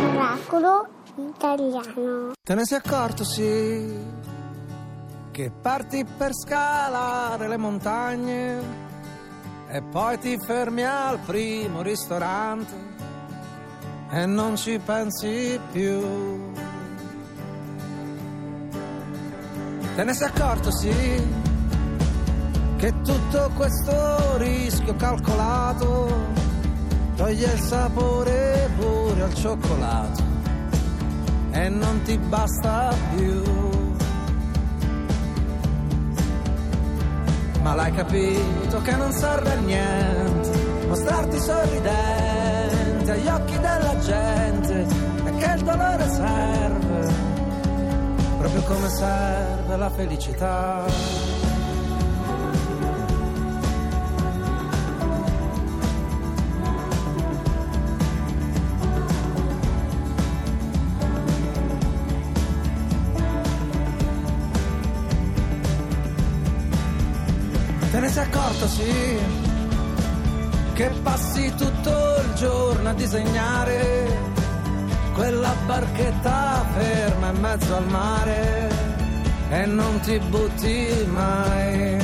[0.00, 2.32] Miracolo italiano.
[2.42, 3.94] Te ne sei accorto, sì,
[5.30, 8.84] che parti per scalare le montagne
[9.68, 12.72] e poi ti fermi al primo ristorante
[14.10, 16.52] e non ci pensi più.
[19.96, 20.94] Te ne sei accorto, sì,
[22.76, 26.45] che tutto questo rischio calcolato
[27.16, 30.22] toglie il sapore pure al cioccolato
[31.50, 33.42] e non ti basta più.
[37.62, 44.86] Ma l'hai capito che non serve a niente mostrarti sorridente agli occhi della gente
[45.24, 47.14] e che il dolore serve
[48.38, 51.35] proprio come serve la felicità.
[68.66, 69.18] Ne sei accorto, sì,
[70.74, 71.90] che passi tutto
[72.24, 74.34] il giorno a disegnare
[75.14, 78.68] quella barchetta ferma in mezzo al mare
[79.50, 81.98] e non ti butti mai.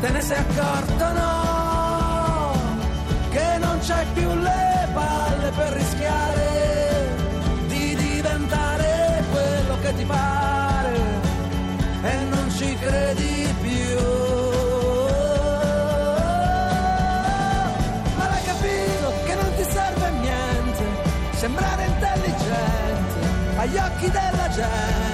[0.00, 2.52] Te ne sei accorto, no,
[3.30, 6.43] che non c'hai più le palle per rischiare
[12.04, 13.98] e non ci credi più.
[18.16, 20.84] Ma l'hai capito che non ti serve niente
[21.32, 23.18] sembrare intelligente
[23.56, 25.13] agli occhi della gente,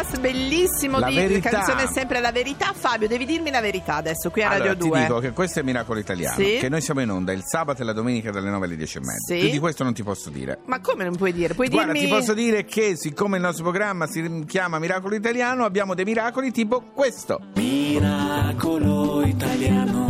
[0.00, 1.50] Risas, bellissimo La di verità.
[1.50, 2.72] canzone sempre la verità.
[2.74, 5.00] Fabio, devi dirmi la verità adesso qui a Allora, Radio ti 2.
[5.00, 6.56] dico che questo è Miracolo Italiano, Sì.
[6.58, 9.00] che noi siamo in onda il sabato e la domenica dalle 9 alle 10 e
[9.00, 9.34] mezza.
[9.34, 9.40] Sì.
[9.40, 10.58] Più di questo non ti posso dire.
[10.66, 11.54] Ma come non puoi dire?
[11.54, 15.64] Puoi Guarda, dirmi ti posso dire che siccome il nostro programma si chiama Miracolo Italiano,
[15.64, 17.40] abbiamo dei miracoli tipo questo.
[17.54, 20.09] Miracolo italiano.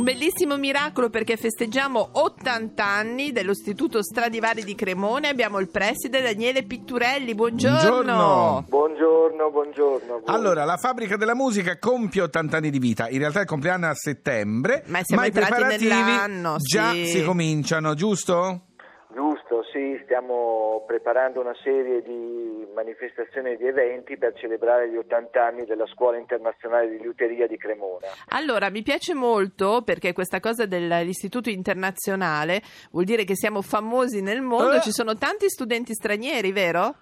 [0.00, 5.28] Un bellissimo miracolo perché festeggiamo 80 anni dell'Istituto Stradivari di Cremone.
[5.28, 7.34] Abbiamo il preside Daniele Pitturelli.
[7.34, 8.64] Buongiorno.
[8.66, 8.66] Buongiorno.
[8.66, 10.22] Buongiorno, buongiorno.
[10.24, 13.10] Allora, la fabbrica della musica compie 80 anni di vita.
[13.10, 17.04] In realtà il compleanno è a settembre, Ma siamo i preparativi nell'anno, già sì.
[17.04, 18.68] si cominciano, giusto?
[19.12, 25.44] Giusto, sì, stiamo preparando una serie di manifestazioni e di eventi per celebrare gli 80
[25.44, 28.06] anni della Scuola Internazionale di Liuteria di Cremona.
[28.28, 34.40] Allora, mi piace molto perché questa cosa dell'Istituto Internazionale vuol dire che siamo famosi nel
[34.40, 34.72] mondo.
[34.72, 34.80] Eh.
[34.80, 36.94] Ci sono tanti studenti stranieri, vero?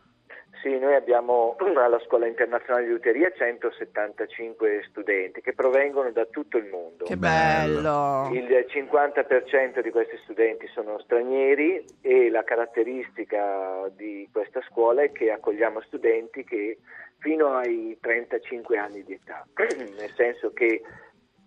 [0.62, 6.66] Sì, noi abbiamo alla Scuola Internazionale di Liuteria 175 studenti che provengono da tutto il
[6.66, 7.04] mondo.
[7.04, 8.30] Che bello.
[8.32, 15.30] Il 50% di questi studenti sono stranieri e la caratteristica di questa scuola è che
[15.30, 16.78] accogliamo studenti che
[17.18, 20.82] fino ai 35 anni di età, nel senso che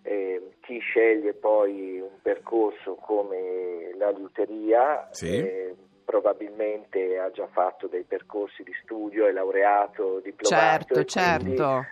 [0.04, 5.38] eh, chi sceglie poi un percorso come la liuteria Sì.
[5.38, 5.76] eh,
[6.12, 10.94] probabilmente ha già fatto dei percorsi di studio, è laureato, diplomato.
[10.94, 11.86] Certo, e certo.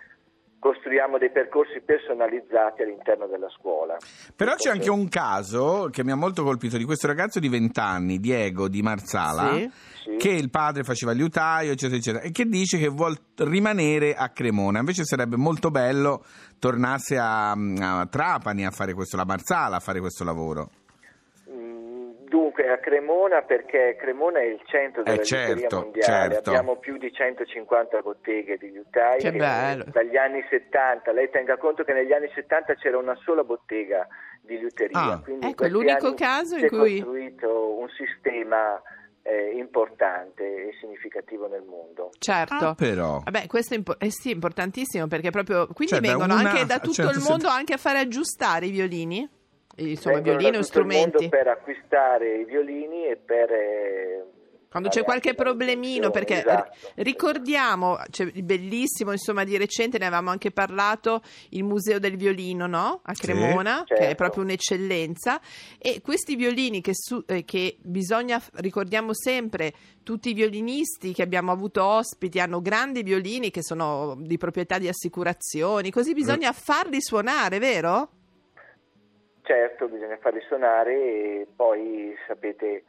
[0.58, 3.96] costruiamo dei percorsi personalizzati all'interno della scuola.
[4.36, 7.80] Però c'è anche un caso che mi ha molto colpito di questo ragazzo di 20
[7.80, 10.16] anni, Diego di Marsala, Sì.
[10.16, 14.28] Che il padre faceva il liutaio, eccetera, eccetera, e che dice che vuol rimanere a
[14.30, 14.80] Cremona.
[14.80, 16.24] Invece sarebbe molto bello
[16.58, 20.68] tornarsi a, a Trapani a fare questo, la Marsala a fare questo lavoro.
[22.72, 26.50] A Cremona perché Cremona è il centro della Eh, certo, mondiale, certo.
[26.50, 32.12] abbiamo più di 150 botteghe di liutai dagli anni 70, lei tenga conto che negli
[32.12, 34.06] anni 70 c'era una sola bottega
[34.42, 35.20] di liuteria, Ah.
[35.22, 38.80] quindi in Ecco, l'unico caso in si è cui- costruito un sistema
[39.22, 42.10] eh, importante e significativo nel mondo.
[42.18, 42.68] Certo.
[42.68, 43.20] Ah, però.
[43.22, 46.78] Vabbè, questo è impo- eh sì, importantissimo perché proprio quindi Cioè, vengono una anche da
[46.78, 49.28] tutto il 170 mondo anche a fare aggiustare i violini?
[49.76, 51.28] Insomma, violini o strumenti.
[51.28, 53.50] per acquistare i violini e per...
[53.50, 54.24] eh,
[54.68, 56.92] Quando c'è qualche problemino, perché manutenzione, esatto.
[56.96, 62.16] ri- ricordiamo, c'è il bellissimo, insomma, di recente ne avevamo anche parlato, il Museo del
[62.16, 63.00] Violino, no?
[63.04, 64.14] A Sì, Cremona, che è certo.
[64.16, 65.40] proprio un'eccellenza.
[65.78, 69.72] E questi violini che, su- eh, che bisogna, ricordiamo sempre,
[70.02, 74.88] tutti i violinisti che abbiamo avuto ospiti hanno grandi violini che sono di proprietà di
[74.88, 78.10] assicurazioni, così bisogna farli suonare, vero?
[79.50, 82.84] Certo, bisogna farli suonare e poi sapete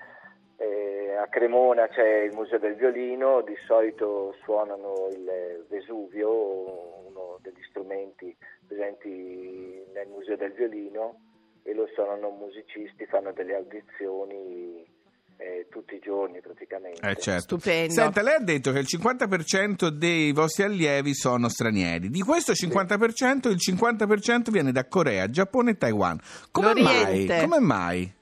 [0.58, 7.64] eh, a Cremona c'è il Museo del Violino, di solito suonano il Vesuvio, uno degli
[7.68, 8.38] strumenti
[8.68, 11.16] presenti nel Museo del Violino
[11.64, 14.86] e lo suonano musicisti, fanno delle audizioni
[15.42, 17.02] eh, tutti i giorni praticamente.
[17.02, 17.58] Eh, certo.
[17.58, 17.94] Stupendo.
[17.94, 22.10] Senta, lei ha detto che il 50% dei vostri allievi sono stranieri.
[22.10, 26.20] Di questo 50%, il 50% viene da Corea, Giappone e Taiwan.
[26.52, 27.26] Come mai?
[27.26, 28.14] Come mai?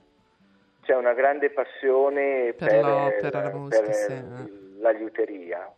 [0.82, 4.80] C'è una grande passione Per per, l'opera, la musica, per sì.
[4.80, 5.76] la liuteria,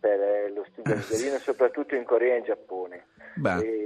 [0.00, 3.06] per eh, lo studio del violino, soprattutto in Corea e in Giappone.
[3.36, 3.58] Beh.
[3.58, 3.83] E,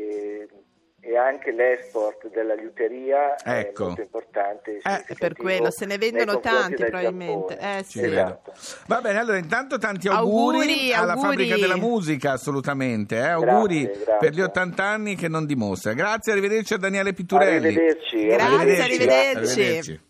[1.08, 3.82] e anche l'export della liuteria Ecco.
[3.84, 4.72] è molto importante.
[4.76, 7.56] e Eh, per quello, se ne vendono tanti, probabilmente.
[7.58, 8.02] Eh, sì.
[8.04, 8.52] Esatto.
[8.86, 11.28] Va bene, allora intanto tanti auguri, Auguri, alla auguri.
[11.28, 13.16] fabbrica della musica, assolutamente.
[13.16, 13.26] eh.
[13.28, 14.16] Auguri grazie.
[14.18, 15.94] per gli 80 anni che non dimostra.
[15.94, 17.66] Grazie, arrivederci a Daniele Pitturelli.
[17.68, 18.26] Arrivederci.
[18.26, 19.60] Grazie, arrivederci.
[19.60, 20.00] arrivederci.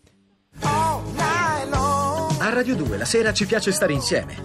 [2.41, 4.35] A Radio 2 la sera ci piace stare insieme.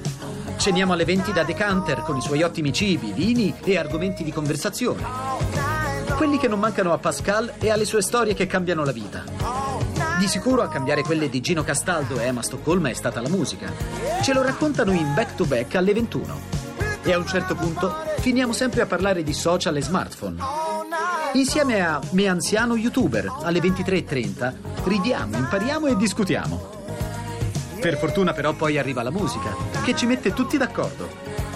[0.56, 5.73] Ceniamo alle 20 da Decanter con i suoi ottimi cibi, vini e argomenti di conversazione.
[6.16, 9.25] Quelli che non mancano a Pascal e alle sue storie che cambiano la vita.
[10.19, 13.72] Di sicuro a cambiare quelle di Gino Castaldo e Emma Stoccolma è stata la musica.
[14.22, 16.40] Ce lo raccontano in back to back alle 21.
[17.02, 20.37] E a un certo punto finiamo sempre a parlare di social e smartphone.
[21.34, 26.82] Insieme a Me Anziano Youtuber alle 23.30 ridiamo, impariamo e discutiamo.
[27.81, 31.08] Per fortuna però poi arriva la musica, che ci mette tutti d'accordo.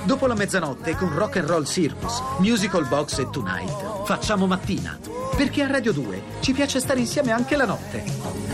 [0.03, 4.99] Dopo la mezzanotte con Rock and Roll Circus, Musical Box e Tonight, facciamo mattina.
[5.37, 8.03] Perché a Radio 2 ci piace stare insieme anche la notte.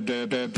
[0.00, 0.57] do do do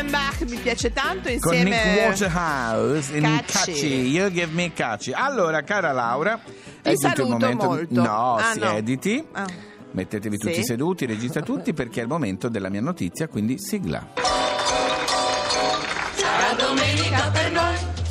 [0.00, 3.86] Offenbach mi piace tanto con insieme Nick Waterhouse in Cacci.
[4.08, 5.12] You give me Cacci.
[5.12, 6.40] Allora, cara Laura,
[6.80, 7.66] è giunto il saluto momento.
[7.66, 8.00] molto.
[8.02, 8.70] No, Ah, si no.
[8.76, 9.26] editi.
[9.32, 9.44] Ah.
[9.92, 10.46] Mettetevi Sì.
[10.46, 14.06] tutti seduti, registra tutti perché è il momento della mia notizia, quindi sigla.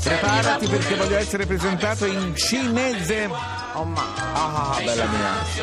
[0.04, 3.30] Preparati perché voglio essere presentato in cinese.
[3.74, 4.04] Oh ma
[4.34, 5.58] Ah, bella mia.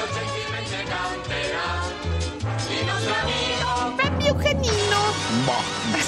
[3.96, 4.85] Fabio Canino Boh,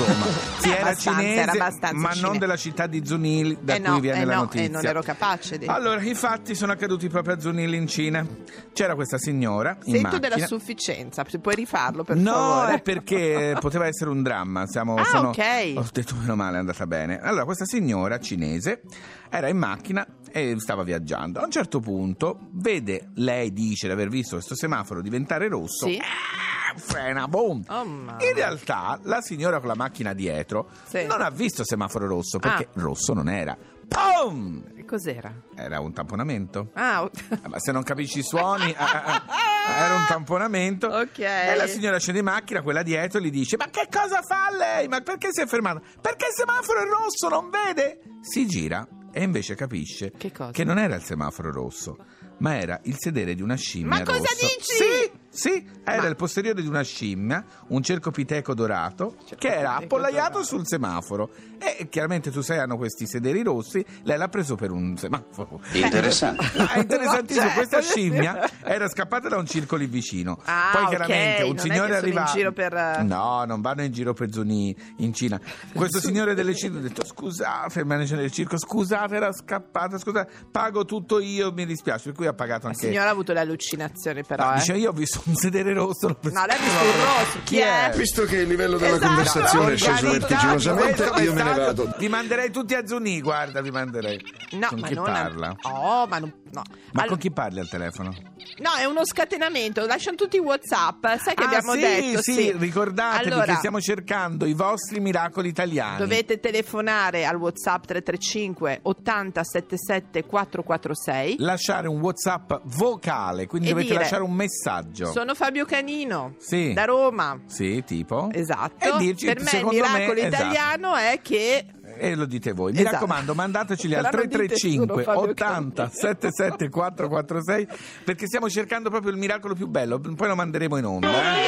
[0.05, 0.25] insomma,
[0.59, 2.38] si Beh, era cinese, era abbastanza ma non cinese.
[2.38, 4.67] della città di Zunil da eh cui no, viene eh la no, notizia.
[4.67, 5.67] eh, non ero capace di...
[5.67, 8.26] Allora, i fatti sono accaduti proprio a Zunil in Cina.
[8.73, 10.19] C'era questa signora Sento macchina.
[10.28, 12.75] della sufficienza, puoi rifarlo per no, favore.
[12.75, 14.67] è perché poteva essere un dramma.
[14.67, 15.73] Siamo, Ah, sono- ok.
[15.76, 17.21] Ho detto meno male, è andata bene.
[17.21, 18.83] Allora, questa signora cinese
[19.30, 21.40] era in macchina e stava viaggiando.
[21.40, 25.87] A un certo punto vede, lei dice di aver visto questo semaforo diventare rosso.
[25.87, 25.99] Sì.
[25.99, 27.64] Ah, frena, boom.
[27.68, 31.06] Oh, in realtà la signora con la macchina dietro Sì.
[31.06, 32.80] non ha visto semaforo rosso perché Ah.
[32.80, 33.56] rosso non era.
[33.88, 34.75] Pum!
[34.75, 35.32] Che Cos'era?
[35.54, 36.70] Era un tamponamento.
[36.75, 37.08] Ah,
[37.42, 39.23] Eh, Ma se non capisci i suoni, ah,
[39.66, 40.88] era un tamponamento.
[40.88, 41.18] Ok.
[41.20, 44.88] E la signora scende in macchina, quella dietro gli dice: Ma che cosa fa lei?
[44.88, 45.80] Ma perché si è fermata?
[46.02, 48.00] Perché il semaforo è rosso, non vede?
[48.20, 48.87] Si gira
[49.18, 51.96] e invece capisce Che che non era il semaforo rosso,
[52.38, 53.98] ma era il sedere di una scimmia.
[53.98, 54.46] Ma cosa rosso.
[54.46, 54.76] dici?
[54.76, 60.42] Sì, sì, era Ma- il posteriore di una scimmia, un cercopiteco dorato, che era appollaiato
[60.42, 61.30] sul semaforo.
[61.59, 65.61] E chiaramente tu sai, hanno questi sederi rossi, lei l'ha preso per un semaforo.
[65.73, 66.47] Interessante.
[66.59, 70.40] Ah, è interessantissimo, Cioè, questa scimmia era scappata da un circo lì vicino.
[70.45, 73.61] Ah, Poi ok, chiaramente non un è signore che sono in giro per, No, non
[73.61, 75.40] vanno in giro per zoni in Cina.
[75.73, 80.30] Questo signore delle circo ha detto: Scusate, il manager del circo, scusate, era scappata, scusate,
[80.50, 82.04] pago tutto io, mi dispiace.
[82.04, 82.87] Per cui ha pagato la anche.
[82.88, 84.59] signora ha avuto l'allucinazione però, No, eh.
[84.59, 86.14] Dice, io ho visto un sedere rosso.
[86.14, 87.92] preso- No, lei ha visto un rosso, chi è?
[87.94, 89.06] Visto che il livello della Esatto.
[89.06, 91.94] conversazione è sceso vertiginosamente, io me ne vado.
[91.99, 94.20] Vi manderei tutti a Zuni, guarda, vi manderei.
[94.52, 95.56] No, con ma chi non parla?
[95.62, 96.32] Oh, ma non...
[96.50, 96.62] No.
[96.64, 98.14] Ma Allora- con chi parli al telefono?
[98.61, 101.04] No, è uno scatenamento, lasciano tutti i WhatsApp.
[101.18, 102.23] Sai che Ah, abbiamo sì, detto?
[102.23, 105.99] sì, ricordatevi Allora, che stiamo cercando i vostri miracoli italiani.
[105.99, 111.37] Dovete telefonare al WhatsApp 335 80 77 446.
[111.40, 115.07] lasciare un WhatsApp vocale, quindi dovete dire, lasciare un messaggio.
[115.12, 116.72] Sono Fabio Canino, Sì.
[116.72, 117.40] da Roma.
[117.46, 118.28] Sì, tipo.
[118.32, 118.96] Esatto.
[118.98, 120.42] Dirci per me il miracolo me, esatto.
[120.44, 121.64] italiano è che
[122.00, 122.72] E lo dite voi.
[122.72, 122.94] Mi Esatto.
[122.94, 127.68] raccomando, mandateceli al Però non dite 335 solo Fabio 80 77 446
[128.04, 129.98] perché stiamo cercando proprio il miracolo più bello.
[129.98, 131.08] Poi lo manderemo in onda.
[131.08, 131.38] Eh?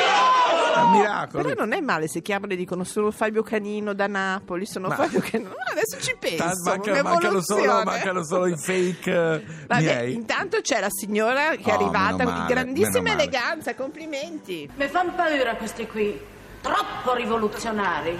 [0.81, 1.43] È un miracolo.
[1.43, 4.95] Però non è male se chiamano e dicono sono Fabio Canino da Napoli, sono Ma-
[4.97, 5.51] Fabio Canino.
[5.71, 6.37] Adesso ci penso.
[6.45, 10.15] Ta- manca- mancano, solo, mancano solo i fake eh, Vabbè, miei.
[10.15, 13.23] intanto c'è la signora che è Oh, arrivata meno con grandissima meno male.
[13.23, 14.71] eleganza, complimenti.
[14.75, 16.19] Mi fanno paura questi qui,
[16.61, 18.17] troppo rivoluzionari.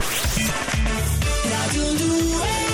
[1.51, 2.70] Radio 2